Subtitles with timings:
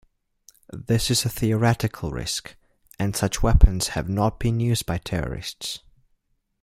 [0.73, 2.55] This is a theoretical risk,
[2.97, 5.83] and such weapons have not been used by terrorists.